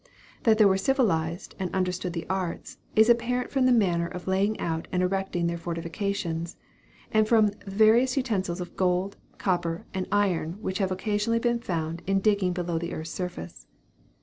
[0.45, 4.59] That they were civilized and understood the arts, is apparent from the manner of laying
[4.59, 6.55] out and erecting their fortifications,
[7.11, 12.19] and from various utensils of gold, copper, and iron which have occasionally been found in
[12.19, 13.67] digging below the earth's surface.